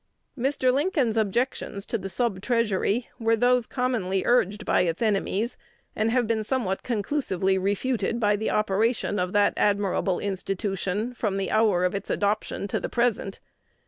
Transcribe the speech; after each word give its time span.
Mr. 0.35 0.73
Lincoln's 0.73 1.15
objections 1.15 1.85
to 1.85 1.95
the 1.95 2.09
Sub 2.09 2.41
Treasury 2.41 3.09
were 3.19 3.35
those 3.35 3.67
commonly 3.67 4.23
urged 4.25 4.65
by 4.65 4.81
its 4.81 4.99
enemies, 4.99 5.57
and 5.95 6.09
have 6.09 6.25
been 6.25 6.43
somewhat 6.43 6.81
conclusively 6.81 7.55
refuted 7.55 8.19
by 8.19 8.35
the 8.35 8.49
operation 8.49 9.19
of 9.19 9.31
that 9.33 9.53
admirable 9.57 10.19
institution 10.19 11.13
from 11.13 11.37
the 11.37 11.51
hour 11.51 11.85
of 11.85 11.93
its 11.93 12.09
adoption 12.09 12.67
to 12.67 12.79
the 12.79 12.89
present. 12.89 13.39